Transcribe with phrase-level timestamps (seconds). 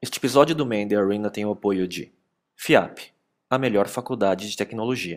[0.00, 2.12] Este episódio do The Arena tem o apoio de
[2.54, 3.00] FIAP,
[3.50, 5.16] a melhor faculdade de tecnologia.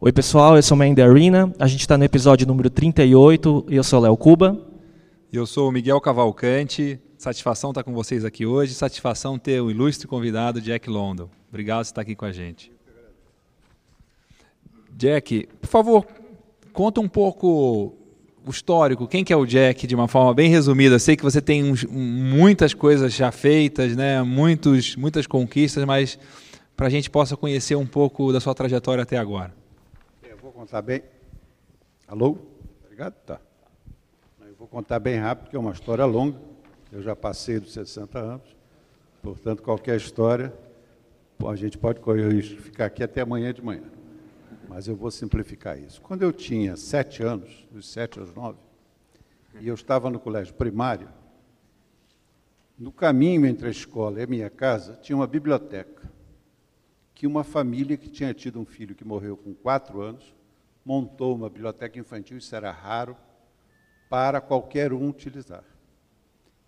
[0.00, 3.76] Oi pessoal, eu sou o The Arena, a gente está no episódio número 38 e
[3.76, 4.60] eu sou o Léo Cuba.
[5.32, 10.08] Eu sou o Miguel Cavalcante, satisfação estar com vocês aqui hoje, satisfação ter o ilustre
[10.08, 11.30] convidado Jack London.
[11.48, 12.72] Obrigado por estar aqui com a gente.
[14.96, 16.06] Jack, por favor,
[16.72, 17.94] conta um pouco
[18.44, 20.98] o histórico, quem que é o Jack, de uma forma bem resumida.
[20.98, 24.22] Sei que você tem uns, muitas coisas já feitas, né?
[24.22, 26.18] Muitos, muitas conquistas, mas
[26.76, 29.54] para a gente possa conhecer um pouco da sua trajetória até agora.
[30.22, 31.02] Eu vou contar bem.
[32.08, 32.36] Alô?
[32.84, 33.14] Obrigado?
[33.24, 33.40] Tá.
[34.40, 36.38] Eu vou contar bem rápido, porque é uma história longa.
[36.90, 38.56] Eu já passei dos 60 anos.
[39.22, 40.52] Portanto, qualquer história,
[41.46, 42.00] a gente pode
[42.42, 44.01] ficar aqui até amanhã de manhã
[44.72, 46.00] mas eu vou simplificar isso.
[46.00, 48.58] Quando eu tinha sete anos, dos sete aos nove,
[49.60, 51.10] e eu estava no colégio primário,
[52.78, 56.10] no caminho entre a escola e a minha casa tinha uma biblioteca
[57.14, 60.34] que uma família que tinha tido um filho que morreu com quatro anos
[60.82, 63.14] montou uma biblioteca infantil, isso era raro,
[64.08, 65.64] para qualquer um utilizar.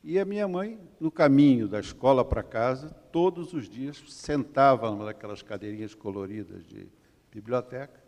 [0.02, 5.06] E a minha mãe, no caminho da escola para casa, todos os dias sentava numa
[5.06, 6.86] daquelas cadeirinhas coloridas de
[7.34, 8.00] biblioteca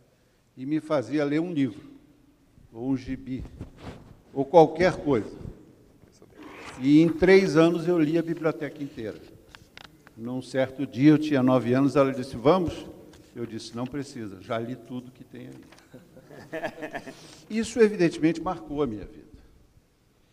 [0.57, 1.83] e me fazia ler um livro,
[2.73, 3.43] ou um gibi,
[4.33, 5.37] ou qualquer coisa.
[6.81, 9.19] E em três anos eu li a biblioteca inteira.
[10.17, 12.87] Num certo dia, eu tinha nove anos, ela disse, vamos?
[13.35, 17.13] Eu disse, não precisa, já li tudo que tem aí.
[17.51, 19.27] Isso, evidentemente, marcou a minha vida.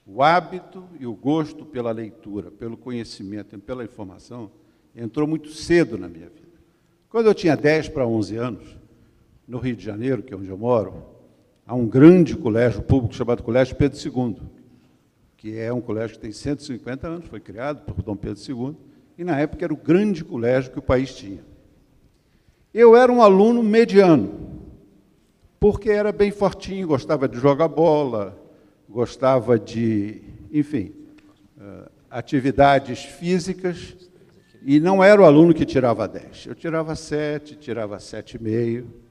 [0.05, 4.52] O hábito e o gosto pela leitura, pelo conhecimento e pela informação
[4.95, 6.44] entrou muito cedo na minha vida.
[7.09, 8.83] Quando eu tinha 10 para 11 anos,
[9.47, 11.03] no Rio de Janeiro, que é onde eu moro,
[11.66, 14.38] há um grande colégio público chamado Colégio Pedro II,
[15.38, 18.75] que é um colégio que tem 150 anos, foi criado por Dom Pedro II,
[19.18, 21.44] e na época era o grande colégio que o país tinha.
[22.73, 24.31] Eu era um aluno mediano,
[25.59, 28.41] porque era bem fortinho, gostava de jogar bola,
[28.89, 30.94] gostava de, enfim,
[31.59, 33.95] eh, atividades físicas,
[34.66, 36.47] e não era o aluno que tirava 10.
[36.47, 39.03] Eu tirava 7, tirava 7,5.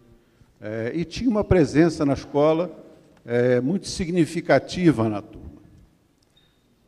[0.65, 2.71] É, e tinha uma presença na escola
[3.25, 5.61] é, muito significativa na turma.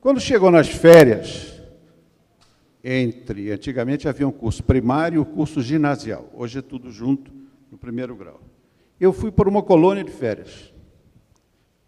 [0.01, 1.61] Quando chegou nas férias,
[2.85, 7.33] entre, antigamente havia um curso primário e um curso ginasial, hoje é tudo junto
[7.69, 8.41] no primeiro grau.
[9.01, 10.73] Eu fui para uma colônia de férias,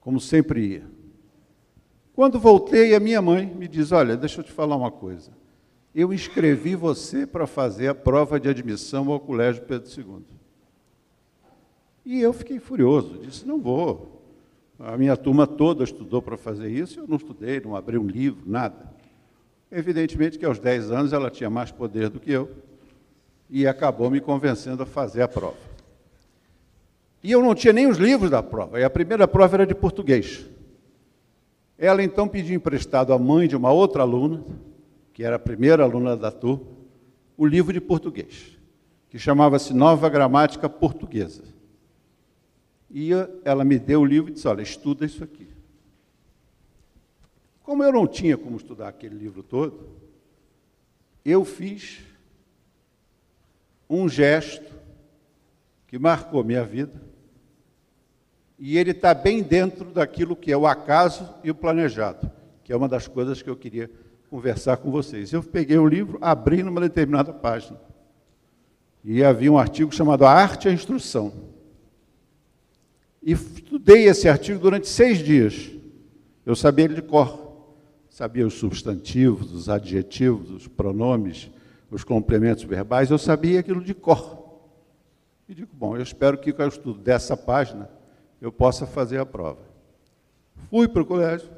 [0.00, 0.84] como sempre ia.
[2.14, 5.30] Quando voltei, a minha mãe me diz: Olha, deixa eu te falar uma coisa.
[5.94, 10.35] Eu inscrevi você para fazer a prova de admissão ao Colégio Pedro II.
[12.06, 14.22] E eu fiquei furioso, disse: não vou.
[14.78, 18.44] A minha turma toda estudou para fazer isso, eu não estudei, não abri um livro,
[18.46, 18.94] nada.
[19.72, 22.48] Evidentemente que aos 10 anos ela tinha mais poder do que eu
[23.50, 25.56] e acabou me convencendo a fazer a prova.
[27.24, 29.74] E eu não tinha nem os livros da prova, e a primeira prova era de
[29.74, 30.46] português.
[31.76, 34.44] Ela então pediu emprestado à mãe de uma outra aluna,
[35.12, 36.62] que era a primeira aluna da turma,
[37.36, 38.56] o livro de português,
[39.10, 41.55] que chamava-se Nova Gramática Portuguesa.
[42.98, 43.10] E
[43.44, 45.46] ela me deu o livro e disse: Olha, estuda isso aqui.
[47.62, 49.86] Como eu não tinha como estudar aquele livro todo,
[51.22, 51.98] eu fiz
[53.86, 54.74] um gesto
[55.86, 56.98] que marcou minha vida,
[58.58, 62.30] e ele está bem dentro daquilo que é o acaso e o planejado,
[62.64, 63.90] que é uma das coisas que eu queria
[64.30, 65.34] conversar com vocês.
[65.34, 67.78] Eu peguei o livro, abri numa determinada página,
[69.04, 71.54] e havia um artigo chamado A Arte e a Instrução.
[73.26, 75.72] E estudei esse artigo durante seis dias.
[76.44, 77.44] Eu sabia ele de cor.
[78.08, 81.50] Sabia os substantivos, os adjetivos, os pronomes,
[81.90, 84.46] os complementos verbais, eu sabia aquilo de cor.
[85.48, 87.90] E digo, bom, eu espero que com o estudo dessa página
[88.40, 89.60] eu possa fazer a prova.
[90.70, 91.50] Fui para o colégio.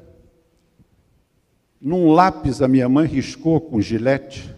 [1.79, 4.53] Num lápis, a minha mãe riscou com gilete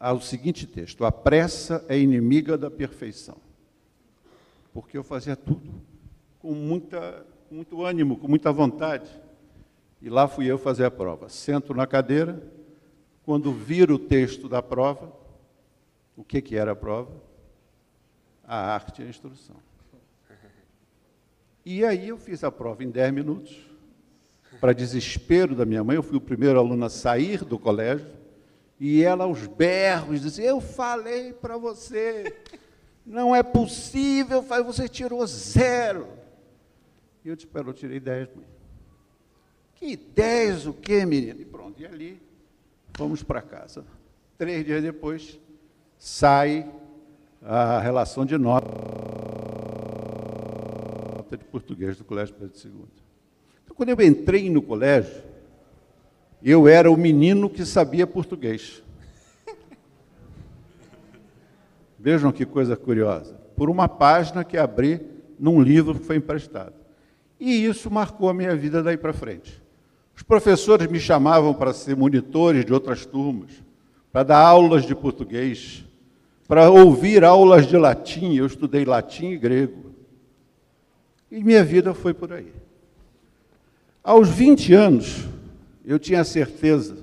[0.00, 3.36] o seguinte texto: A pressa é inimiga da perfeição.
[4.72, 5.72] Porque eu fazia tudo
[6.46, 9.10] com muita, muito ânimo, com muita vontade.
[10.00, 11.28] E lá fui eu fazer a prova.
[11.28, 12.40] Sento na cadeira,
[13.24, 15.12] quando viro o texto da prova,
[16.16, 17.10] o que, que era a prova?
[18.46, 19.56] A arte e a instrução.
[21.64, 23.56] E aí eu fiz a prova em 10 minutos.
[24.60, 28.06] Para desespero da minha mãe, eu fui o primeiro aluno a sair do colégio.
[28.78, 32.36] E ela, aos berros, dizia: Eu falei para você.
[33.04, 36.25] Não é possível, você tirou zero.
[37.26, 38.46] E eu disse, eu tirei 10, mãe.
[39.74, 41.40] Que 10 o quê, menino?
[41.40, 42.22] E pronto, e ali
[42.96, 43.84] fomos para casa.
[44.38, 45.40] Três dias depois,
[45.98, 46.72] sai
[47.42, 48.68] a relação de nota
[51.36, 52.84] de português do Colégio Pedro II.
[53.64, 55.24] Então, quando eu entrei no colégio,
[56.40, 58.84] eu era o menino que sabia português.
[61.98, 63.34] Vejam que coisa curiosa.
[63.56, 65.04] Por uma página que abri
[65.40, 66.85] num livro que foi emprestado.
[67.38, 69.62] E isso marcou a minha vida daí para frente.
[70.16, 73.50] Os professores me chamavam para ser monitores de outras turmas,
[74.10, 75.84] para dar aulas de português,
[76.48, 78.34] para ouvir aulas de latim.
[78.34, 79.92] Eu estudei latim e grego.
[81.30, 82.52] E minha vida foi por aí.
[84.02, 85.26] Aos 20 anos,
[85.84, 86.96] eu tinha certeza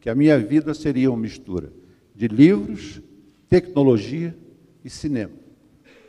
[0.00, 1.72] que a minha vida seria uma mistura
[2.14, 3.02] de livros,
[3.48, 4.34] tecnologia
[4.84, 5.32] e cinema,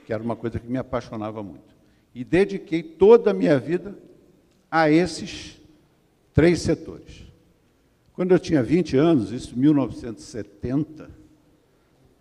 [0.06, 1.77] que era uma coisa que me apaixonava muito.
[2.18, 3.96] E dediquei toda a minha vida
[4.72, 5.62] a esses
[6.34, 7.28] três setores.
[8.12, 11.12] Quando eu tinha 20 anos, isso em 1970,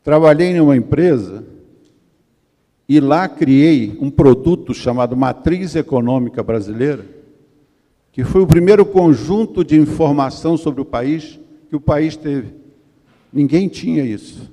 [0.04, 1.46] trabalhei em uma empresa
[2.86, 7.06] e lá criei um produto chamado Matriz Econômica Brasileira,
[8.12, 11.40] que foi o primeiro conjunto de informação sobre o país
[11.70, 12.52] que o país teve.
[13.32, 14.52] Ninguém tinha isso.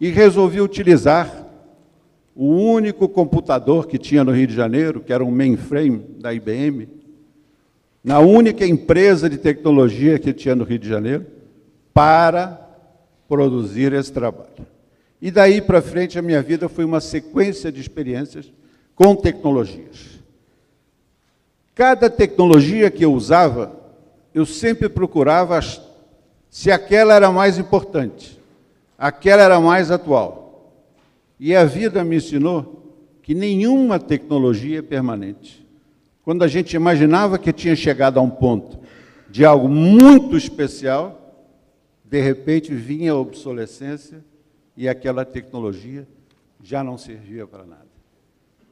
[0.00, 1.43] E resolvi utilizar
[2.34, 6.88] o único computador que tinha no Rio de Janeiro, que era um mainframe da IBM,
[8.02, 11.26] na única empresa de tecnologia que tinha no Rio de Janeiro,
[11.92, 12.60] para
[13.28, 14.66] produzir esse trabalho.
[15.22, 18.52] E daí para frente a minha vida foi uma sequência de experiências
[18.94, 20.20] com tecnologias.
[21.74, 23.74] Cada tecnologia que eu usava,
[24.34, 25.58] eu sempre procurava
[26.50, 28.38] se aquela era mais importante,
[28.98, 30.43] aquela era mais atual.
[31.38, 35.66] E a vida me ensinou que nenhuma tecnologia é permanente.
[36.22, 38.78] Quando a gente imaginava que tinha chegado a um ponto
[39.28, 41.46] de algo muito especial,
[42.04, 44.24] de repente vinha a obsolescência
[44.76, 46.06] e aquela tecnologia
[46.62, 47.94] já não servia para nada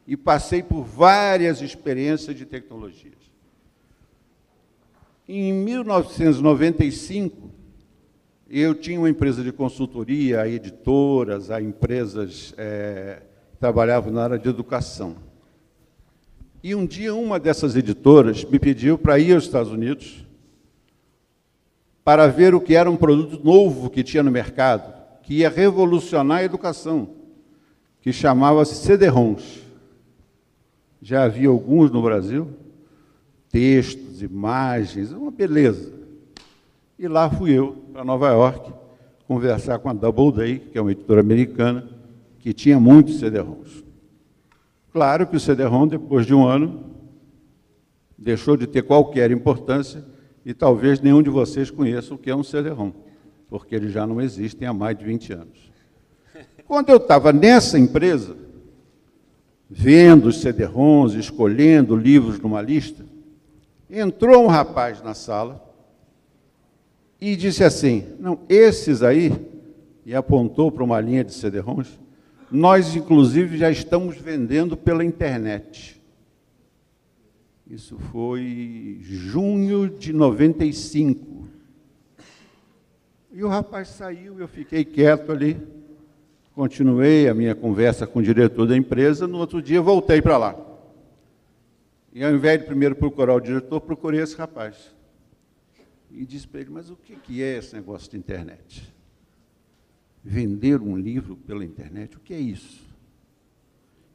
[0.06, 3.14] e passei por várias experiências de tecnologias.
[5.28, 7.50] Em 1995,
[8.60, 14.38] eu tinha uma empresa de consultoria a editoras, a empresas é, que trabalhavam na área
[14.38, 15.16] de educação.
[16.62, 20.26] E um dia uma dessas editoras me pediu para ir aos Estados Unidos
[22.04, 26.38] para ver o que era um produto novo que tinha no mercado, que ia revolucionar
[26.38, 27.08] a educação,
[28.02, 29.62] que chamava-se CD-ROMs.
[31.00, 32.50] Já havia alguns no Brasil,
[33.48, 36.01] textos, imagens, uma beleza.
[37.02, 38.72] E lá fui eu, para Nova York,
[39.26, 41.84] conversar com a Doubleday, que é uma editora americana,
[42.38, 43.84] que tinha muitos CD-ROMs.
[44.92, 46.84] Claro que o CD-ROM, depois de um ano,
[48.16, 50.04] deixou de ter qualquer importância
[50.46, 52.92] e talvez nenhum de vocês conheça o que é um CD-ROM,
[53.48, 55.72] porque eles já não existem há mais de 20 anos.
[56.68, 58.36] Quando eu estava nessa empresa,
[59.68, 63.04] vendo os CD-ROMs, escolhendo livros numa lista,
[63.90, 65.71] entrou um rapaz na sala
[67.24, 69.32] e disse assim: Não, esses aí,
[70.04, 72.00] e apontou para uma linha de CD-ROMs,
[72.50, 76.02] nós inclusive já estamos vendendo pela internet.
[77.70, 81.46] Isso foi junho de 95.
[83.32, 85.56] E o rapaz saiu, eu fiquei quieto ali.
[86.56, 90.56] Continuei a minha conversa com o diretor da empresa, no outro dia voltei para lá.
[92.12, 94.92] E ao invés de primeiro procurar o diretor, procurei esse rapaz.
[96.14, 98.94] E disse para ele, mas o que é esse negócio de internet?
[100.22, 102.86] Vender um livro pela internet, o que é isso?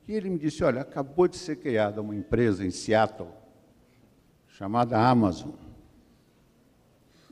[0.07, 3.29] E ele me disse, olha, acabou de ser criada uma empresa em Seattle,
[4.47, 5.51] chamada Amazon.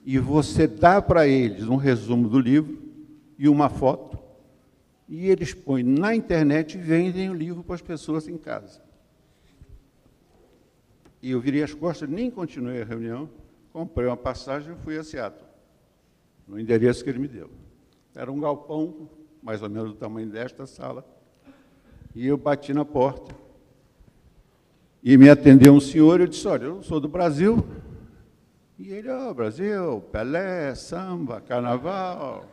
[0.03, 2.83] E você dá para eles um resumo do livro
[3.37, 4.19] e uma foto,
[5.07, 8.83] e eles põem na internet e vendem o livro para as pessoas em casa.
[11.21, 13.29] E eu virei as costas, nem continuei a reunião,
[13.75, 15.45] comprei uma passagem e fui a Seattle,
[16.47, 17.49] no endereço que ele me deu.
[18.15, 19.09] Era um galpão,
[19.43, 21.05] mais ou menos do tamanho desta sala,
[22.15, 23.35] e eu bati na porta.
[25.03, 27.67] E me atendeu um senhor, eu disse, olha, eu sou do Brasil.
[28.79, 32.45] E ele, ó, oh, Brasil, Pelé, samba, carnaval,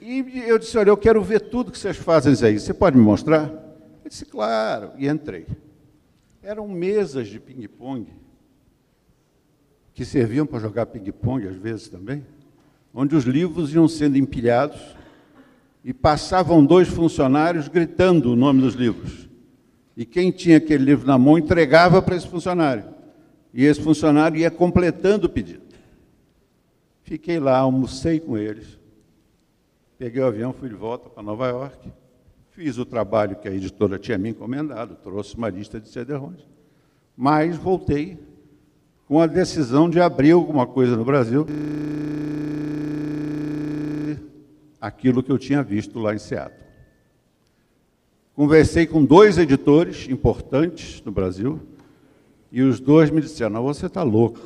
[0.00, 2.58] e eu disse, olha, eu quero ver tudo que vocês fazem aí.
[2.58, 3.44] Você pode me mostrar?
[3.44, 4.90] Ele disse, claro.
[4.98, 5.46] E entrei.
[6.42, 8.21] Eram mesas de ping-pong,
[9.94, 12.24] que serviam para jogar ping-pong às vezes também,
[12.94, 14.80] onde os livros iam sendo empilhados
[15.84, 19.28] e passavam dois funcionários gritando o nome dos livros.
[19.96, 22.84] E quem tinha aquele livro na mão entregava para esse funcionário.
[23.52, 25.62] E esse funcionário ia completando o pedido.
[27.02, 28.78] Fiquei lá, almocei com eles.
[29.98, 31.92] Peguei o avião, fui de volta para Nova York.
[32.52, 36.46] Fiz o trabalho que a editora tinha me encomendado, trouxe uma lista de CD-ROMs.
[37.16, 38.18] Mas voltei
[39.12, 41.46] com a decisão de abrir alguma coisa no Brasil.
[44.80, 46.58] Aquilo que eu tinha visto lá em Seattle.
[48.34, 51.60] Conversei com dois editores importantes no Brasil
[52.50, 54.40] e os dois me disseram: não, você está louco.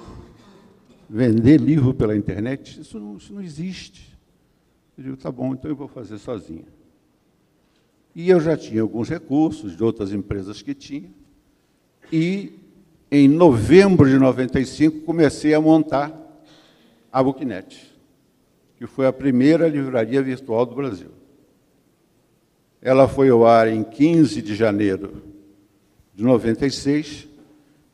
[1.09, 4.19] Vender livro pela internet, isso não, isso não existe.
[4.99, 6.67] Eu digo: tá bom, então eu vou fazer sozinha.
[8.17, 11.09] E eu já tinha alguns recursos de outras empresas que tinha.
[12.13, 12.66] E
[13.11, 16.13] em novembro de 95, comecei a montar
[17.13, 17.95] a Booknet,
[18.77, 21.11] que foi a primeira livraria virtual do Brasil.
[22.83, 25.23] Ela foi ao ar em 15 de janeiro
[26.15, 27.29] de 96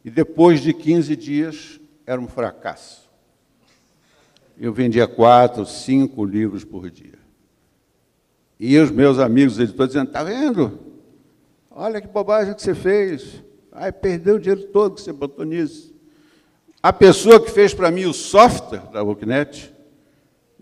[0.04, 3.11] e depois de 15 dias era um fracasso.
[4.59, 7.19] Eu vendia quatro, cinco livros por dia.
[8.59, 10.78] E os meus amigos editores dizendo, está vendo?
[11.71, 13.42] Olha que bobagem que você fez.
[13.73, 15.93] Ai, perdeu o dinheiro todo que você botou nisso.
[16.83, 19.73] A pessoa que fez para mim o software da Booknet,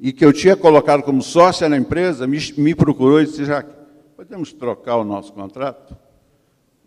[0.03, 3.63] e que eu tinha colocado como sócia na empresa, me, me procurou e disse, já
[4.17, 5.95] podemos trocar o nosso contrato?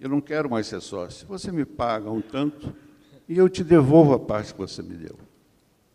[0.02, 1.28] Eu não quero mais ser sócio.
[1.28, 2.74] Você me paga um tanto
[3.30, 5.16] e eu te devolvo a parte que você me deu.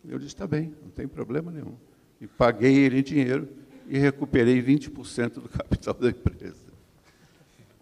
[0.07, 1.73] Eu disse, está bem, não tem problema nenhum.
[2.21, 3.49] E paguei ele em dinheiro
[3.89, 6.69] e recuperei 20% do capital da empresa.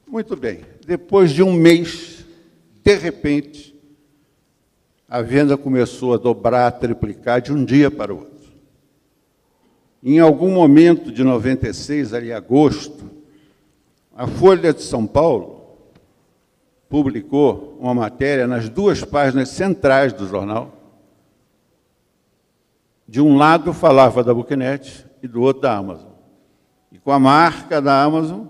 [0.08, 0.62] Muito bem.
[0.84, 2.17] Depois de um mês,
[2.88, 3.75] de repente,
[5.10, 8.48] a venda começou a dobrar, a triplicar de um dia para o outro.
[10.01, 13.12] Em algum momento de 96, ali agosto,
[14.15, 15.79] a Folha de São Paulo
[16.88, 20.72] publicou uma matéria nas duas páginas centrais do jornal.
[23.06, 26.12] De um lado falava da Booknet e do outro da Amazon.
[26.89, 28.46] E com a marca da Amazon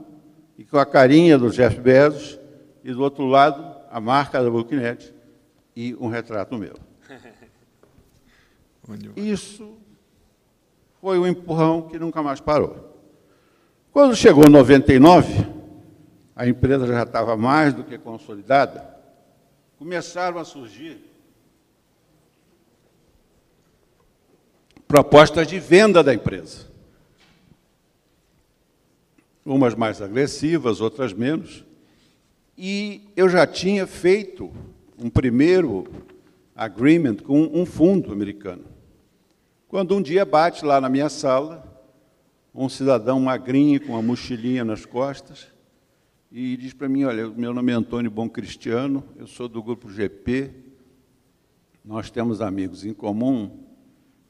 [0.60, 2.40] e com a carinha do Jeff Bezos,
[2.84, 5.14] e do outro lado a marca da Booknet
[5.76, 6.76] e um retrato meu.
[9.16, 9.78] Isso
[11.02, 12.96] foi um empurrão que nunca mais parou.
[13.92, 15.46] Quando chegou 99,
[16.36, 18.96] a empresa já estava mais do que consolidada,
[19.78, 21.08] começaram a surgir
[24.88, 26.68] propostas de venda da empresa.
[29.46, 31.67] Umas mais agressivas, outras menos.
[32.58, 34.52] E eu já tinha feito
[34.98, 35.86] um primeiro
[36.56, 38.66] agreement com um fundo americano.
[39.68, 41.64] Quando um dia bate lá na minha sala,
[42.56, 45.54] um cidadão magrinho com uma mochilinha nas costas
[46.32, 49.88] e diz para mim: Olha, meu nome é Antônio Bom Cristiano, eu sou do grupo
[49.88, 50.52] GP,
[51.86, 53.66] nós temos amigos em comum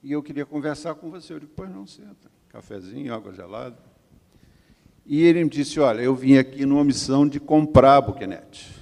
[0.03, 1.33] e eu queria conversar com você.
[1.33, 3.86] Eu digo: Pois não, senta, cafezinho, água gelada.
[5.09, 8.75] E ele me disse: Olha, eu vim aqui numa missão de comprar a Buquenet.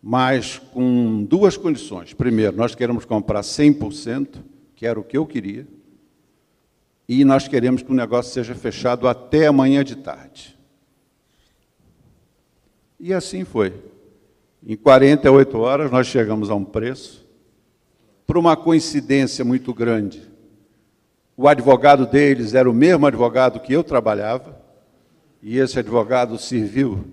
[0.00, 2.14] Mas com duas condições.
[2.14, 4.36] Primeiro, nós queremos comprar 100%,
[4.76, 5.66] que era o que eu queria.
[7.08, 10.56] E nós queremos que o negócio seja fechado até amanhã de tarde.
[13.00, 13.74] E assim foi.
[14.64, 17.26] Em 48 horas, nós chegamos a um preço.
[18.24, 20.22] Por uma coincidência muito grande,
[21.36, 24.67] o advogado deles era o mesmo advogado que eu trabalhava
[25.42, 27.04] e esse advogado serviu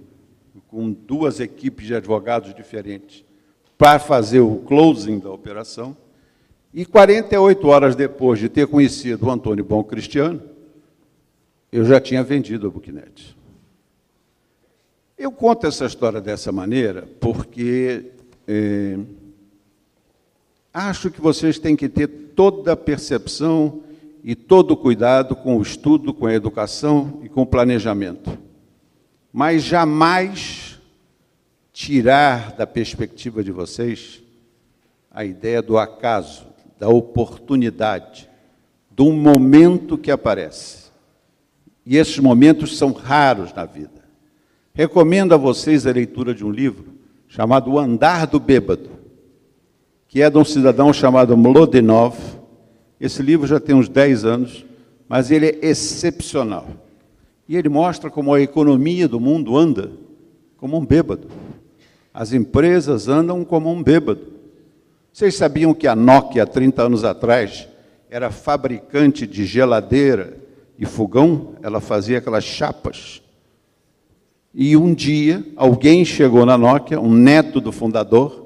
[0.67, 3.23] com duas equipes de advogados diferentes
[3.77, 5.95] para fazer o closing da operação.
[6.73, 10.41] E 48 horas depois de ter conhecido o Antônio Bom Cristiano,
[11.71, 13.35] eu já tinha vendido a Booknet.
[15.17, 18.11] Eu conto essa história dessa maneira porque
[18.47, 18.97] é,
[20.73, 23.84] acho que vocês têm que ter toda a percepção
[24.27, 28.35] e todo o cuidado com o estudo, com a educação e com o planejamento.
[29.31, 30.81] Mas jamais
[31.71, 34.23] tirar da perspectiva de vocês
[35.11, 36.47] a ideia do acaso,
[36.79, 38.27] da oportunidade,
[38.89, 40.85] do momento que aparece.
[41.85, 44.05] E esses momentos são raros na vida.
[44.73, 46.95] Recomendo a vocês a leitura de um livro
[47.27, 48.89] chamado O Andar do Bêbado,
[50.07, 52.17] que é de um cidadão chamado Mlodinov,
[52.99, 54.65] esse livro já tem uns 10 anos,
[55.07, 56.67] mas ele é excepcional.
[57.47, 59.91] E ele mostra como a economia do mundo anda
[60.57, 61.27] como um bêbado.
[62.13, 64.33] As empresas andam como um bêbado.
[65.11, 67.67] Vocês sabiam que a Nokia, 30 anos atrás,
[68.09, 70.37] era fabricante de geladeira
[70.77, 73.21] e fogão, ela fazia aquelas chapas.
[74.53, 78.45] E um dia, alguém chegou na Nokia, um neto do fundador,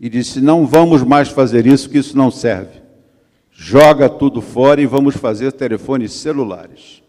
[0.00, 2.87] e disse: Não vamos mais fazer isso, que isso não serve.
[3.60, 7.02] Joga tudo fora e vamos fazer telefones celulares.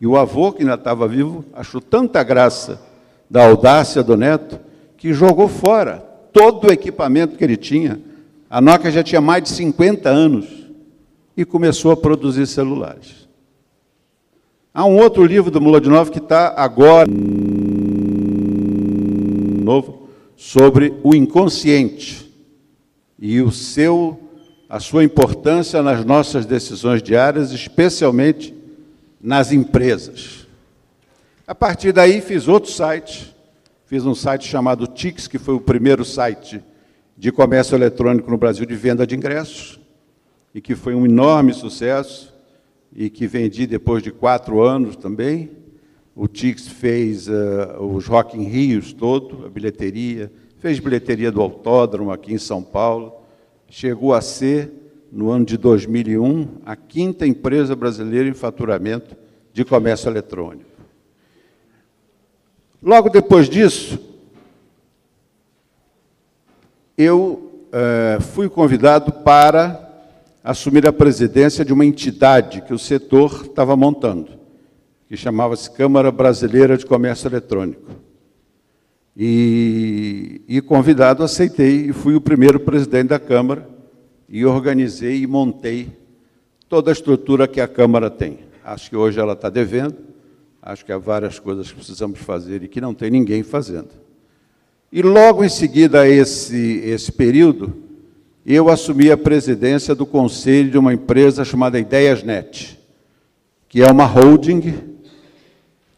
[0.00, 2.80] E o avô, que ainda estava vivo, achou tanta graça
[3.28, 4.58] da audácia do neto,
[4.96, 5.98] que jogou fora
[6.32, 8.00] todo o equipamento que ele tinha.
[8.48, 10.46] A Nokia já tinha mais de 50 anos
[11.36, 13.28] e começou a produzir celulares.
[14.72, 17.06] Há um outro livro do Novo que está agora
[19.62, 22.32] novo sobre o inconsciente
[23.18, 24.25] e o seu
[24.68, 28.54] a sua importância nas nossas decisões diárias, especialmente
[29.20, 30.46] nas empresas.
[31.46, 33.34] A partir daí fiz outro site,
[33.86, 36.62] fiz um site chamado Tix, que foi o primeiro site
[37.16, 39.78] de comércio eletrônico no Brasil de venda de ingressos
[40.54, 42.34] e que foi um enorme sucesso
[42.94, 45.50] e que vendi depois de quatro anos também.
[46.14, 52.10] O Tix fez uh, os Rock in Rios todo, a bilheteria, fez bilheteria do autódromo
[52.10, 53.12] aqui em São Paulo,
[53.68, 54.72] chegou a ser,
[55.10, 59.16] no ano de 2001, a quinta empresa brasileira em faturamento
[59.52, 60.64] de comércio eletrônico.
[62.82, 63.98] Logo depois disso,
[66.96, 69.82] eu uh, fui convidado para
[70.42, 74.38] assumir a presidência de uma entidade que o setor estava montando,
[75.08, 78.05] que chamava-se Câmara Brasileira de Comércio Eletrônico.
[79.18, 83.66] E, e, convidado, aceitei e fui o primeiro presidente da Câmara
[84.28, 85.88] e organizei e montei
[86.68, 88.40] toda a estrutura que a Câmara tem.
[88.62, 89.96] Acho que hoje ela está devendo,
[90.60, 93.88] acho que há várias coisas que precisamos fazer e que não tem ninguém fazendo.
[94.92, 97.74] E logo em seguida a esse, esse período,
[98.44, 102.78] eu assumi a presidência do conselho de uma empresa chamada Ideiasnet,
[103.66, 104.74] que é uma holding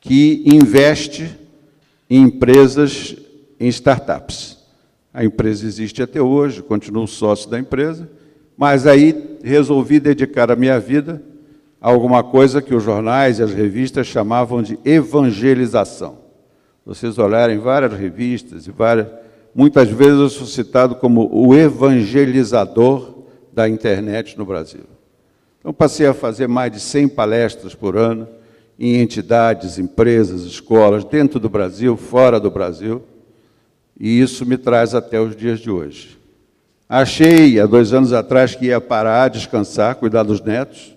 [0.01, 1.38] que investe
[2.09, 3.17] em empresas,
[3.59, 4.59] em startups.
[5.13, 8.09] A empresa existe até hoje, continuo sócio da empresa,
[8.57, 11.23] mas aí resolvi dedicar a minha vida
[11.81, 16.19] a alguma coisa que os jornais e as revistas chamavam de evangelização.
[16.85, 19.07] Vocês olharem várias revistas e várias
[19.59, 24.85] Muitas vezes eu sou citado como o evangelizador da internet no Brasil.
[25.59, 28.29] Então, passei a fazer mais de 100 palestras por ano
[28.79, 33.03] em entidades, empresas, escolas, dentro do Brasil, fora do Brasil,
[33.99, 36.17] e isso me traz até os dias de hoje.
[36.89, 40.97] Achei, há dois anos atrás, que ia parar, descansar, cuidar dos netos.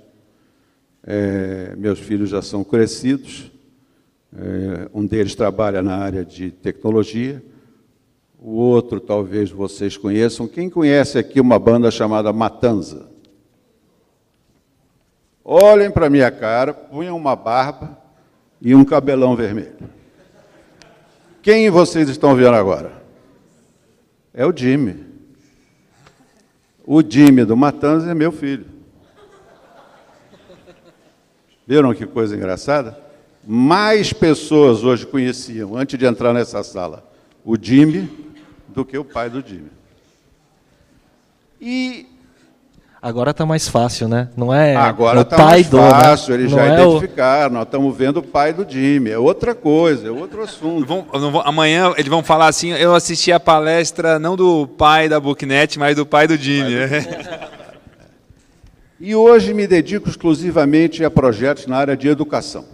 [1.03, 3.51] É, meus filhos já são crescidos,
[4.37, 7.43] é, um deles trabalha na área de tecnologia,
[8.39, 10.47] o outro talvez vocês conheçam.
[10.47, 13.10] Quem conhece aqui uma banda chamada Matanza?
[15.53, 17.97] Olhem para minha cara, punham uma barba
[18.61, 19.75] e um cabelão vermelho.
[21.41, 23.03] Quem vocês estão vendo agora?
[24.33, 25.05] É o Jimmy.
[26.85, 28.65] O Jimmy do Matanza é meu filho.
[31.67, 32.97] Viram que coisa engraçada?
[33.45, 37.05] Mais pessoas hoje conheciam, antes de entrar nessa sala,
[37.43, 38.09] o Jimmy
[38.69, 39.69] do que o pai do Jimmy.
[41.59, 42.10] E
[43.01, 44.29] Agora está mais fácil, né?
[44.37, 45.89] Não é Agora está mais do, né?
[45.89, 46.41] fácil, né?
[46.41, 47.57] eles já é identificaram, o...
[47.57, 50.85] nós estamos vendo o pai do Jimmy, é outra coisa, é outro assunto.
[50.85, 55.19] Vão, vão, amanhã eles vão falar assim, eu assisti a palestra não do pai da
[55.19, 56.87] Booknet, mas do pai do Jimmy.
[56.87, 57.51] Pai do...
[59.01, 62.65] e hoje me dedico exclusivamente a projetos na área de educação,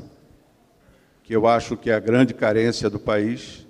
[1.24, 3.66] que eu acho que é a grande carência do país,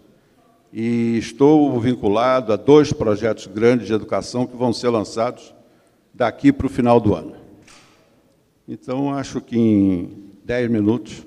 [0.74, 5.56] e estou vinculado a dois projetos grandes de educação que vão ser lançados
[6.17, 7.34] daqui para o final do ano.
[8.67, 11.25] Então, acho que em 10 minutos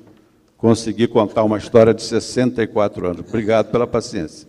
[0.59, 3.21] consegui contar uma história de 64 anos.
[3.27, 4.49] Obrigado pela paciência.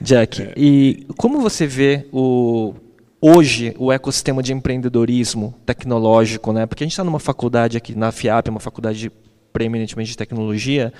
[0.00, 0.54] Jack, é.
[0.56, 2.74] e como você vê o,
[3.20, 6.66] hoje o ecossistema de empreendedorismo tecnológico, né?
[6.66, 9.12] Porque a gente está numa faculdade aqui na FIAP, uma faculdade
[9.52, 10.92] preeminentemente de tecnologia,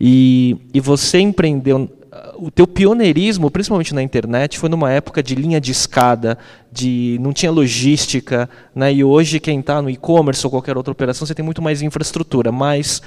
[0.00, 1.88] e, e você empreendeu
[2.36, 6.38] o teu pioneirismo, principalmente na internet, foi numa época de linha de escada,
[6.72, 8.92] de não tinha logística, né?
[8.92, 12.50] E hoje quem está no e-commerce ou qualquer outra operação, você tem muito mais infraestrutura,
[12.50, 13.02] mas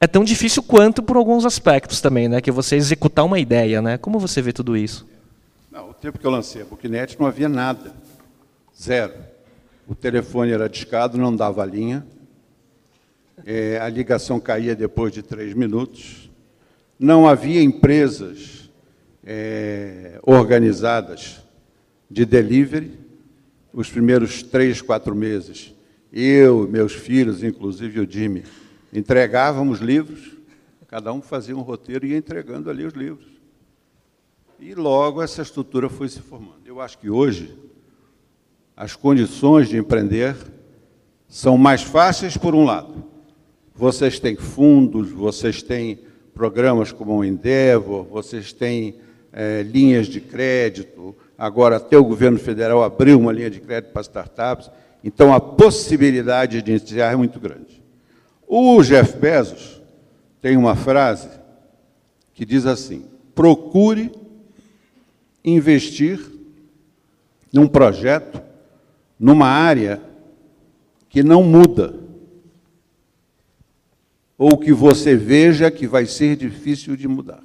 [0.00, 2.40] é tão difícil quanto por alguns aspectos também, né?
[2.40, 3.98] Que você executar uma ideia, né?
[3.98, 5.06] Como você vê tudo isso?
[5.70, 7.92] Não, o tempo que eu lancei a Booknet não havia nada,
[8.80, 9.14] zero.
[9.88, 12.06] O telefone era discado, não dava linha.
[13.44, 16.27] É, a ligação caía depois de três minutos
[16.98, 18.70] não havia empresas
[19.24, 21.40] é, organizadas
[22.10, 22.98] de delivery.
[23.72, 25.74] Os primeiros três, quatro meses
[26.12, 28.44] eu, meus filhos, inclusive o Jimmy,
[28.92, 30.36] entregávamos livros,
[30.86, 33.26] cada um fazia um roteiro e ia entregando ali os livros.
[34.58, 36.62] E logo essa estrutura foi se formando.
[36.64, 37.56] Eu acho que hoje
[38.76, 40.34] as condições de empreender
[41.28, 43.04] são mais fáceis por um lado.
[43.74, 46.00] Vocês têm fundos, vocês têm
[46.38, 48.94] programas como o Endeavor, vocês têm
[49.32, 54.02] é, linhas de crédito, agora até o governo federal abriu uma linha de crédito para
[54.02, 54.70] startups,
[55.02, 57.82] então a possibilidade de iniciar é muito grande.
[58.46, 59.82] O Jeff Bezos
[60.40, 61.28] tem uma frase
[62.32, 64.12] que diz assim: procure
[65.44, 66.20] investir
[67.52, 68.40] num projeto,
[69.18, 70.00] numa área
[71.08, 71.94] que não muda,
[74.38, 77.42] ou que você veja que vai ser difícil de mudar.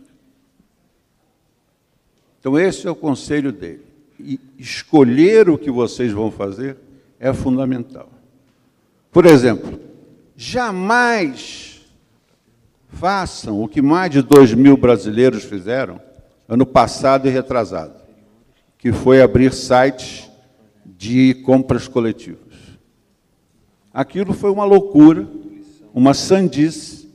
[2.39, 3.83] Então, esse é o conselho dele.
[4.19, 6.77] E escolher o que vocês vão fazer
[7.19, 8.09] é fundamental.
[9.11, 9.79] Por exemplo,
[10.35, 11.81] jamais
[12.89, 15.99] façam o que mais de dois mil brasileiros fizeram
[16.47, 17.95] ano passado e retrasado,
[18.77, 20.29] que foi abrir sites
[20.85, 22.53] de compras coletivas.
[23.93, 25.27] Aquilo foi uma loucura,
[25.93, 27.07] uma sandice,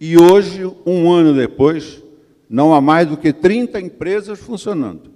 [0.00, 2.02] e hoje, um ano depois,
[2.48, 5.10] não há mais do que 30 empresas funcionando,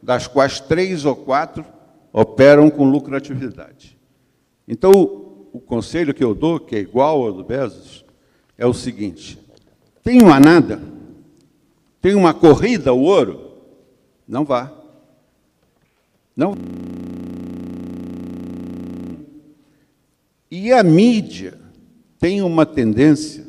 [0.00, 1.64] das quais três ou quatro
[2.12, 3.98] operam com lucratividade.
[4.68, 8.04] Então, o, o conselho que eu dou, que é igual ao do Bezos,
[8.56, 9.38] é o seguinte:
[10.02, 10.80] tem uma nada,
[12.00, 13.58] tem uma corrida ao ouro,
[14.28, 14.72] não vá.
[16.36, 16.54] Não.
[20.50, 21.63] E a mídia
[22.24, 23.44] tem uma tendência,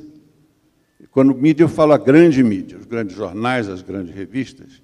[1.10, 4.84] quando mídia eu falo a grande mídia, os grandes jornais, as grandes revistas,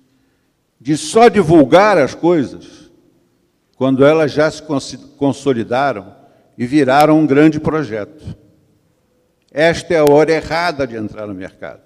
[0.79, 2.89] de só divulgar as coisas
[3.75, 4.63] quando elas já se
[5.17, 6.15] consolidaram
[6.57, 8.23] e viraram um grande projeto.
[9.51, 11.81] Esta é a hora errada de entrar no mercado.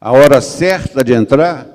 [0.00, 1.68] A hora certa de entrar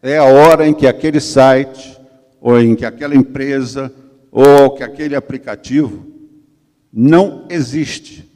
[0.00, 2.00] é a hora em que aquele site,
[2.40, 3.92] ou em que aquela empresa,
[4.30, 6.06] ou que aquele aplicativo
[6.92, 8.30] não existe.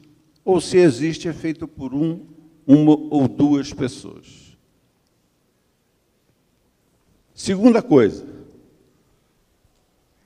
[0.47, 2.21] Ou se existe, é feito por um,
[2.65, 4.57] uma ou duas pessoas.
[7.35, 8.25] Segunda coisa,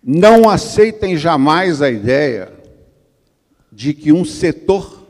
[0.04, 2.54] não aceitem jamais a ideia
[3.72, 5.08] de que um setor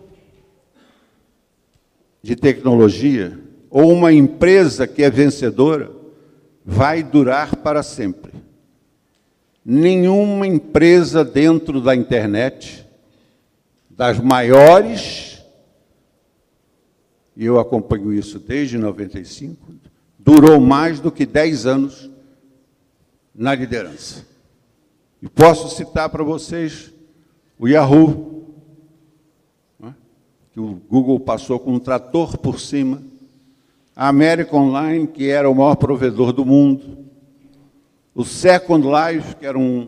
[2.23, 3.37] de tecnologia
[3.69, 5.91] ou uma empresa que é vencedora
[6.65, 8.31] vai durar para sempre.
[9.65, 12.87] Nenhuma empresa dentro da internet,
[14.01, 15.45] das maiores,
[17.37, 19.75] e eu acompanho isso desde 95,
[20.17, 22.09] durou mais do que 10 anos
[23.35, 24.25] na liderança.
[25.21, 26.91] E posso citar para vocês
[27.59, 28.55] o Yahoo,
[29.79, 29.93] né,
[30.51, 33.03] que o Google passou com um trator por cima,
[33.95, 37.05] a América Online, que era o maior provedor do mundo,
[38.15, 39.87] o Second Life, que era um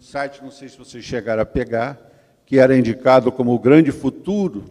[0.00, 2.09] site, não sei se vocês chegaram a pegar,
[2.50, 4.64] que era indicado como o grande futuro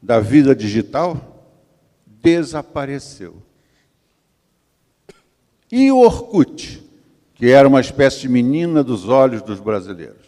[0.00, 1.44] da vida digital,
[2.22, 3.42] desapareceu.
[5.72, 6.86] E o Orkut?
[7.34, 10.24] que era uma espécie de menina dos olhos dos brasileiros.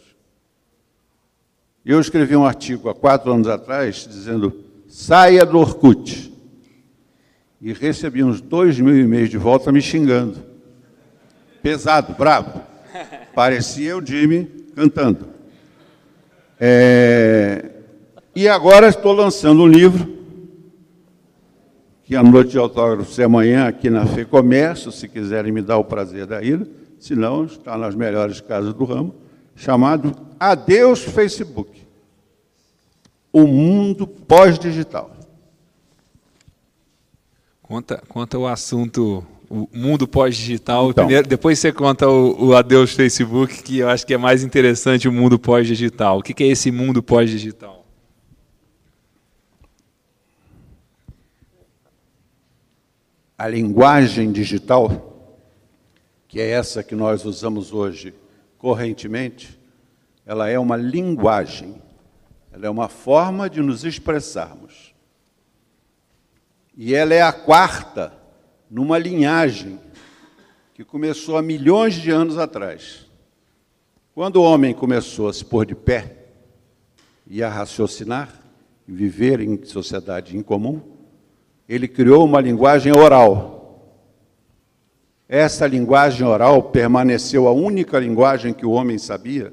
[1.87, 4.53] Eu escrevi um artigo há quatro anos atrás dizendo:
[4.89, 6.35] saia do Orkut.
[7.63, 10.45] E recebi uns dois mil e-mails de volta me xingando.
[11.63, 12.61] Pesado, bravo.
[13.33, 15.38] Parecia o Jimmy cantando.
[16.61, 17.71] É...
[18.35, 20.17] E agora estou lançando um livro,
[22.05, 25.85] que a noite de autógrafos é amanhã aqui na FEComércio, se quiserem me dar o
[25.85, 26.67] prazer da ida
[26.99, 29.15] se não, está nas melhores casas do ramo,
[29.55, 31.87] chamado Adeus Facebook.
[33.33, 35.11] O mundo pós-digital.
[37.63, 40.91] Conta, conta o assunto, o mundo pós-digital.
[40.91, 45.09] Então, depois você conta o, o, Adeus Facebook, que eu acho que é mais interessante
[45.09, 46.19] o mundo pós-digital.
[46.19, 47.87] O que, que é esse mundo pós-digital?
[53.37, 55.09] A linguagem digital
[56.29, 58.15] que é essa que nós usamos hoje
[58.59, 59.59] correntemente,
[60.27, 61.83] ela é uma linguagem,
[62.53, 64.95] ela é uma forma de nos expressarmos.
[66.77, 68.13] E ela é a quarta
[68.71, 69.79] numa linhagem
[70.75, 73.07] que começou há milhões de anos atrás.
[74.15, 76.17] Quando o homem começou a se pôr de pé
[77.27, 78.33] e a raciocinar,
[78.87, 80.81] e viver em sociedade em comum,
[81.69, 83.59] ele criou uma linguagem oral
[85.29, 89.53] essa linguagem oral permaneceu a única linguagem que o homem sabia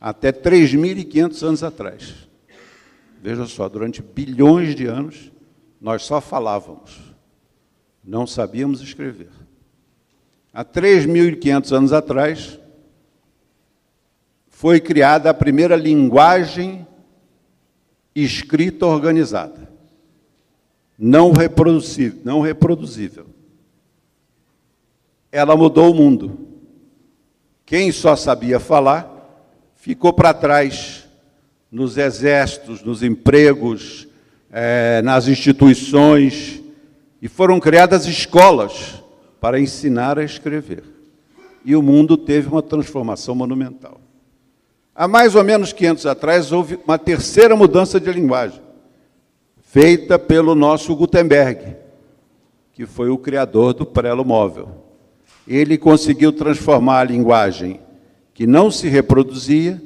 [0.00, 2.14] até 3.500 anos atrás.
[3.22, 5.30] Veja só, durante bilhões de anos,
[5.78, 7.05] nós só falávamos,
[8.06, 9.30] não sabíamos escrever.
[10.52, 12.58] Há 3.500 anos atrás,
[14.48, 16.86] foi criada a primeira linguagem
[18.14, 19.70] escrita organizada,
[20.98, 22.20] não reproduzível.
[22.24, 23.26] Não reproduzível.
[25.30, 26.38] Ela mudou o mundo.
[27.66, 29.12] Quem só sabia falar
[29.74, 31.06] ficou para trás
[31.70, 34.08] nos exércitos, nos empregos,
[34.50, 36.62] é, nas instituições,
[37.20, 39.02] e foram criadas escolas
[39.40, 40.84] para ensinar a escrever.
[41.64, 44.00] E o mundo teve uma transformação monumental.
[44.94, 48.60] Há mais ou menos 500 atrás, houve uma terceira mudança de linguagem,
[49.60, 51.76] feita pelo nosso Gutenberg,
[52.72, 54.84] que foi o criador do prelo móvel.
[55.46, 57.80] Ele conseguiu transformar a linguagem
[58.32, 59.82] que não se reproduzia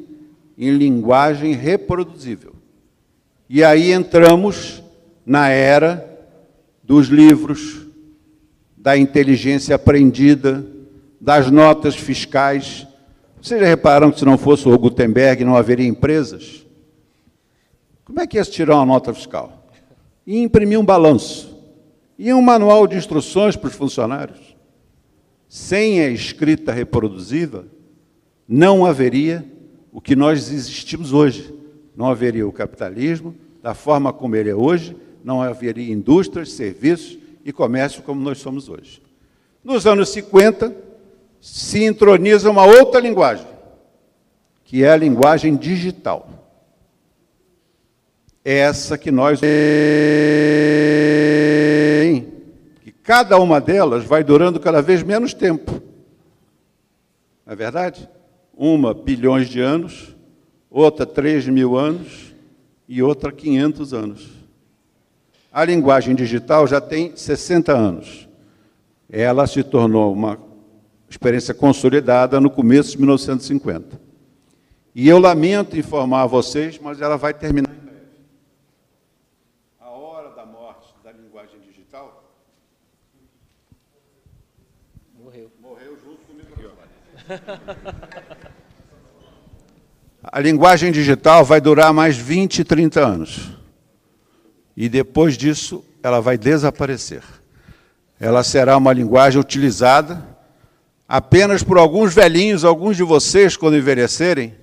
[0.56, 2.54] em linguagem reproduzível.
[3.48, 4.82] E aí entramos
[5.24, 6.09] na era
[6.90, 7.86] dos livros,
[8.76, 10.66] da inteligência aprendida,
[11.20, 12.84] das notas fiscais,
[13.40, 16.66] vocês já repararam que se não fosse o Gutenberg não haveria empresas?
[18.04, 19.70] Como é que ia se tirar uma nota fiscal?
[20.26, 21.56] Ia imprimir um balanço.
[22.18, 24.56] E um manual de instruções para os funcionários.
[25.48, 27.66] Sem a escrita reproduzida,
[28.48, 29.46] não haveria
[29.92, 31.54] o que nós existimos hoje.
[31.96, 37.52] Não haveria o capitalismo da forma como ele é hoje, não haveria indústrias, serviços e
[37.52, 39.02] comércio como nós somos hoje.
[39.62, 40.74] Nos anos 50,
[41.40, 43.46] se introniza uma outra linguagem,
[44.64, 46.28] que é a linguagem digital.
[48.44, 49.40] É essa que nós.
[52.82, 55.72] que cada uma delas vai durando cada vez menos tempo.
[57.44, 58.08] Não é verdade?
[58.54, 60.14] Uma bilhões de anos,
[60.70, 62.34] outra 3 mil anos
[62.88, 64.39] e outra 500 anos.
[65.52, 68.28] A linguagem digital já tem 60 anos.
[69.10, 70.38] Ela se tornou uma
[71.08, 74.00] experiência consolidada no começo de 1950.
[74.94, 78.00] E eu lamento informar a vocês, mas ela vai terminar em breve.
[79.80, 82.32] A hora da morte da linguagem digital
[85.18, 85.50] morreu.
[85.60, 86.70] Morreu junto com o microfone.
[90.22, 93.59] A linguagem digital vai durar mais 20, 30 anos.
[94.80, 97.22] E depois disso, ela vai desaparecer.
[98.18, 100.26] Ela será uma linguagem utilizada
[101.06, 104.54] apenas por alguns velhinhos, alguns de vocês, quando envelhecerem,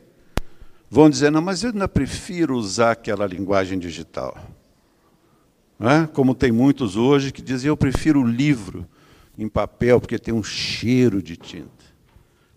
[0.89, 4.35] vão dizer: não, mas eu ainda prefiro usar aquela linguagem digital.
[5.79, 6.07] É?
[6.07, 8.87] Como tem muitos hoje que dizem: eu prefiro o livro
[9.37, 11.85] em papel, porque tem um cheiro de tinta.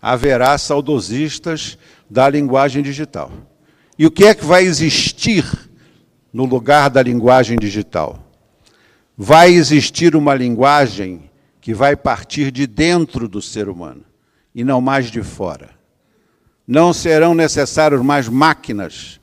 [0.01, 1.77] Haverá saudosistas
[2.09, 3.31] da linguagem digital.
[3.99, 5.45] E o que é que vai existir
[6.33, 8.19] no lugar da linguagem digital?
[9.17, 14.05] Vai existir uma linguagem que vai partir de dentro do ser humano
[14.55, 15.71] e não mais de fora.
[16.67, 19.21] Não serão necessárias mais máquinas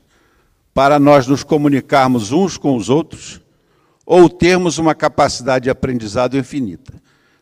[0.74, 3.42] para nós nos comunicarmos uns com os outros
[4.06, 6.94] ou termos uma capacidade de aprendizado infinita.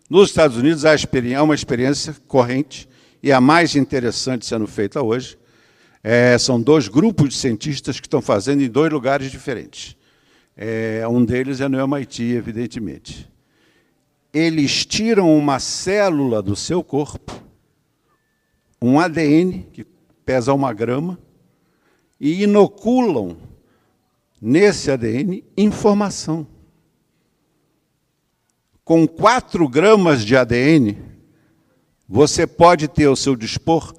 [0.10, 0.95] Nos Estados Unidos há
[1.43, 2.88] uma experiência corrente
[3.21, 5.38] e a mais interessante sendo feita hoje.
[6.07, 9.97] É, são dois grupos de cientistas que estão fazendo em dois lugares diferentes.
[10.55, 13.33] É, um deles é no MIT, evidentemente
[14.35, 17.41] eles tiram uma célula do seu corpo,
[18.81, 19.85] um ADN, que
[20.25, 21.17] pesa uma grama,
[22.19, 23.37] e inoculam
[24.41, 26.45] nesse ADN informação.
[28.83, 30.97] Com 4 gramas de ADN,
[32.05, 33.95] você pode ter ao seu dispor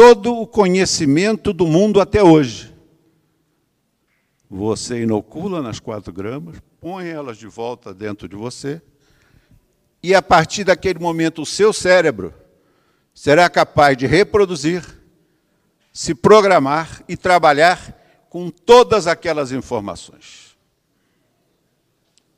[0.00, 2.74] todo o conhecimento do mundo até hoje.
[4.48, 8.80] Você inocula nas 4 gramas, põe elas de volta dentro de você
[10.02, 12.32] e a partir daquele momento o seu cérebro
[13.12, 14.82] será capaz de reproduzir,
[15.92, 17.94] se programar e trabalhar
[18.30, 20.56] com todas aquelas informações.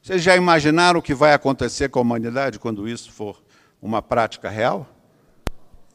[0.03, 3.41] Vocês já imaginaram o que vai acontecer com a humanidade quando isso for
[3.81, 4.92] uma prática real?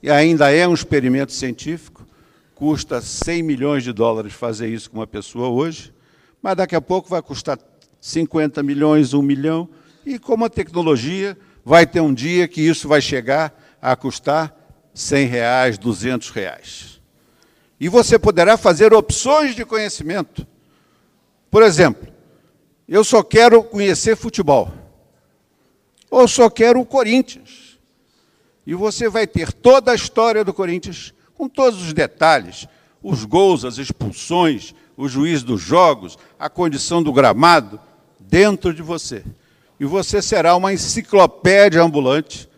[0.01, 2.05] E ainda é um experimento científico,
[2.53, 5.93] custa 100 milhões de dólares fazer isso com uma pessoa hoje,
[6.41, 7.57] mas daqui a pouco vai custar
[7.99, 9.67] 50 milhões, 1 milhão,
[10.05, 14.55] e com a tecnologia vai ter um dia que isso vai chegar a custar
[14.93, 17.01] 100 reais, 200 reais.
[17.79, 20.47] E você poderá fazer opções de conhecimento.
[21.51, 22.07] Por exemplo,
[22.87, 24.71] eu só quero conhecer futebol.
[26.09, 27.66] Ou só quero o Corinthians.
[28.67, 32.67] E você vai ter toda a história do Corinthians, com todos os detalhes,
[33.01, 37.79] os gols, as expulsões, o juiz dos jogos, a condição do gramado,
[38.19, 39.23] dentro de você.
[39.79, 42.49] E você será uma enciclopédia ambulante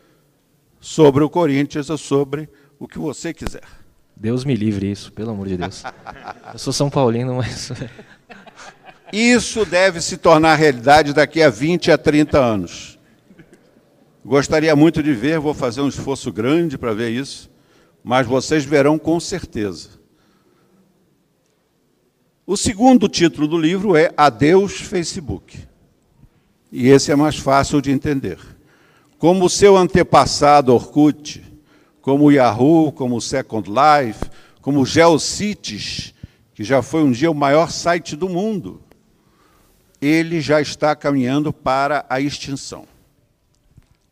[0.80, 3.64] sobre o Corinthians ou sobre o que você quiser.
[4.16, 5.84] Deus me livre isso, pelo amor de Deus.
[6.52, 7.72] Eu sou São Paulino, mas.
[9.14, 12.99] Isso deve se tornar realidade daqui a 20 a 30 anos.
[14.24, 17.50] Gostaria muito de ver, vou fazer um esforço grande para ver isso,
[18.04, 19.90] mas vocês verão com certeza.
[22.46, 25.60] O segundo título do livro é Adeus Facebook.
[26.72, 28.38] E esse é mais fácil de entender.
[29.18, 31.44] Como o seu antepassado Orkut,
[32.02, 34.30] como o Yahoo, como o Second Life,
[34.62, 36.14] como o GeoCities,
[36.54, 38.82] que já foi um dia o maior site do mundo,
[40.02, 42.86] ele já está caminhando para a extinção.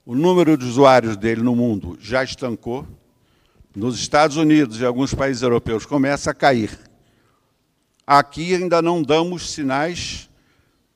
[0.10, 2.88] O número de usuários dele no mundo já estancou.
[3.76, 6.80] Nos Estados Unidos e alguns países europeus começa a cair.
[8.08, 10.30] Aqui ainda não damos sinais,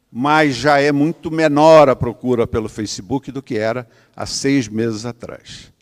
[0.10, 5.06] mas já é muito menor a procura pelo Facebook do que era há seis meses
[5.06, 5.74] atrás.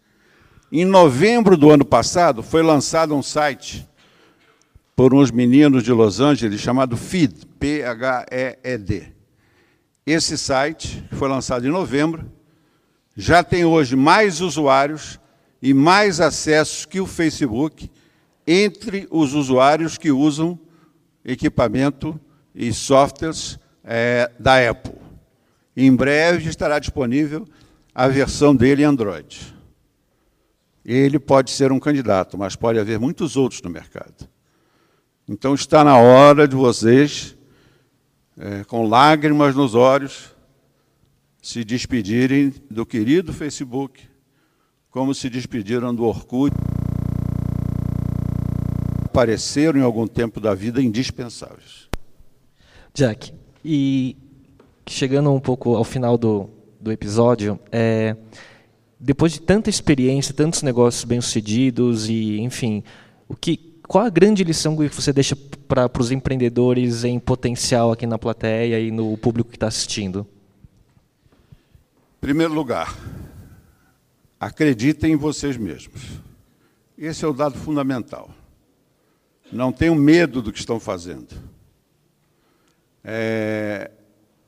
[0.72, 3.88] Em novembro do ano passado, foi lançado um site
[4.96, 9.14] por uns meninos de Los Angeles chamado FEED, P-H-E-E-D.
[10.04, 12.39] Esse site, foi lançado em novembro,
[13.16, 15.20] já tem hoje mais usuários
[15.62, 17.92] e mais acessos que o Facebook
[18.48, 20.60] entre os usuários que usam
[21.24, 22.20] equipamento
[22.56, 24.96] e softwares é, da Apple.
[25.76, 27.48] Em breve estará disponível
[27.94, 29.60] a versão dele em Android
[30.86, 34.28] ele pode ser um candidato, mas pode haver muitos outros no mercado.
[35.28, 37.38] Então está na hora de vocês,
[38.38, 40.36] é, com lágrimas nos olhos,
[41.42, 44.02] se despedirem do querido Facebook,
[44.90, 46.56] como se despediram do Orkut.
[49.06, 51.90] Apareceram em algum tempo da vida indispensáveis.
[52.94, 54.16] Jack, e
[54.88, 56.50] chegando um pouco ao final do,
[56.80, 58.16] do episódio, é,
[59.00, 62.84] depois de tanta experiência, tantos negócios bem-sucedidos e, enfim,
[63.28, 65.36] o que qual a grande lição que você deixa
[65.68, 70.28] para os empreendedores em potencial aqui na plateia e no público que está assistindo?
[72.20, 72.98] Primeiro lugar,
[74.38, 76.02] acreditem em vocês mesmos.
[76.98, 78.30] Esse é o dado fundamental.
[79.50, 81.34] Não tenham medo do que estão fazendo.
[83.02, 83.90] É,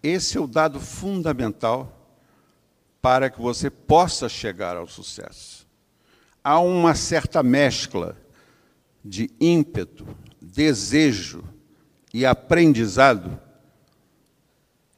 [0.04, 1.98] esse é o dado fundamental
[3.02, 5.66] para que você possa chegar ao sucesso.
[6.44, 8.18] Há uma certa mescla
[9.04, 10.06] de ímpeto,
[10.42, 11.42] desejo
[12.14, 13.40] e aprendizado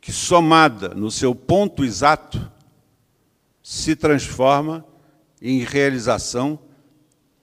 [0.02, 2.52] que, somada no seu ponto exato,
[3.64, 4.86] se transforma
[5.42, 6.60] em realização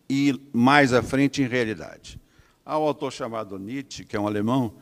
[0.09, 2.20] e, mais à frente, em realidade.
[2.64, 4.74] Há um autor chamado Nietzsche, que é um alemão,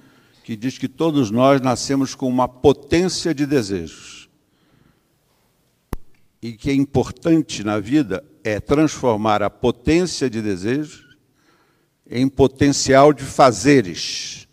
[0.43, 4.29] que diz que todos nós nascemos com uma potência de desejos
[6.41, 11.09] e que é importante na vida é transformar a potência de desejo
[12.09, 14.49] em potencial de fazeres.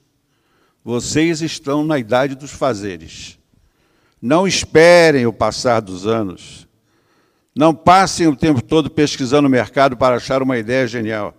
[0.83, 3.39] Vocês estão na idade dos fazeres.
[4.21, 6.64] Não esperem o passar dos anos.
[7.55, 11.33] Não passem o tempo todo pesquisando o mercado para achar uma ideia genial.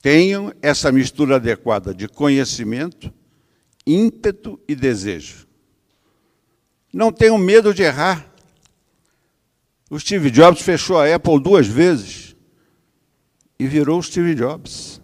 [0.00, 3.12] Tenham essa mistura adequada de conhecimento,
[3.86, 5.46] ímpeto e desejo.
[6.92, 8.32] Não tenham medo de errar.
[9.90, 12.34] O Steve Jobs fechou a Apple duas vezes
[13.58, 15.00] e virou Steve Jobs.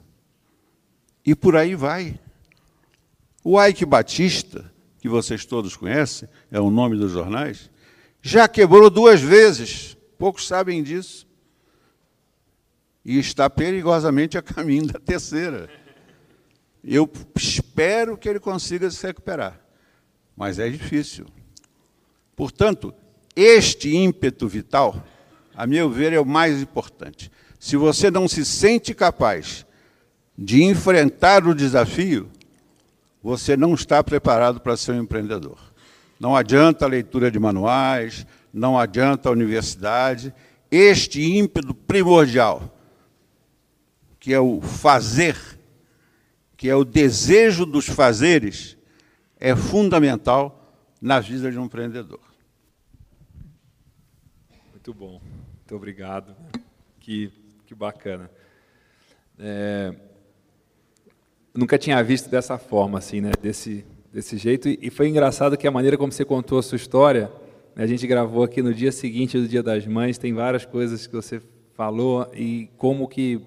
[1.25, 2.19] E por aí vai.
[3.45, 7.71] O Ike Batista, que vocês todos conhecem, é o nome dos jornais,
[8.23, 9.97] já quebrou duas vezes.
[10.17, 11.27] Poucos sabem disso.
[13.05, 15.69] E está perigosamente a caminho da terceira.
[16.85, 19.61] Eu espero que ele consiga se recuperar,
[20.37, 21.27] mas é difícil.
[22.37, 22.95] Portanto,
[23.35, 25.05] este ímpeto vital,
[25.55, 27.31] a meu ver, é o mais importante.
[27.59, 29.67] Se você não se sente capaz
[30.37, 32.31] de enfrentar o desafio,
[33.23, 35.72] você não está preparado para ser um empreendedor.
[36.23, 40.33] Não adianta a leitura de manuais, não adianta a universidade.
[40.71, 42.79] Este ímpeto primordial,
[44.21, 45.37] que é o fazer,
[46.57, 48.79] que é o desejo dos fazeres,
[49.37, 52.21] é fundamental na vida de um empreendedor.
[54.71, 55.21] Muito bom,
[55.57, 56.37] muito obrigado.
[57.01, 57.33] Que,
[57.67, 58.31] que bacana.
[59.37, 59.93] É,
[61.53, 63.33] nunca tinha visto dessa forma, assim, né?
[63.43, 64.69] Desse, desse jeito.
[64.69, 67.33] E, foi engraçado que a maneira como você contou a sua história,
[67.75, 67.83] né?
[67.85, 71.15] a gente gravou aqui no dia seguinte do Dia das Mães, tem várias coisas que
[71.15, 71.41] você
[71.73, 73.41] falou e como que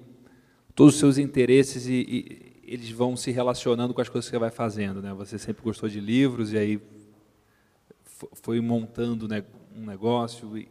[0.73, 4.39] todos os seus interesses e, e, eles vão se relacionando com as coisas que você
[4.39, 5.13] vai fazendo, né?
[5.13, 6.81] Você sempre gostou de livros e aí
[8.33, 9.43] foi montando né,
[9.77, 10.57] um negócio.
[10.57, 10.67] E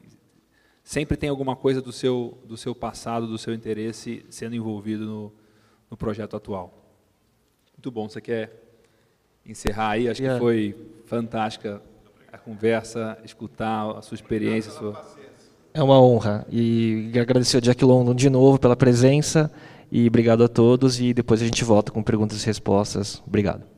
[0.83, 5.33] sempre tem alguma coisa do seu do seu passado, do seu interesse sendo envolvido no,
[5.89, 6.85] no projeto atual.
[7.77, 8.09] Muito bom.
[8.09, 8.64] Você quer
[9.47, 10.09] encerrar aí?
[10.09, 10.77] Acho que foi
[11.07, 11.81] fantástica
[12.33, 14.73] a conversa, escutar a sua experiência.
[14.73, 15.15] A sua...
[15.73, 16.47] É uma honra.
[16.51, 19.51] E agradecer ao Jack London de novo pela presença.
[19.91, 21.01] E obrigado a todos.
[21.01, 23.23] E depois a gente volta com perguntas e respostas.
[23.27, 23.74] Obrigado.